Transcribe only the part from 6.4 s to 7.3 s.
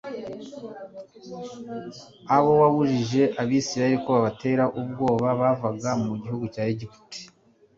cya Egiputa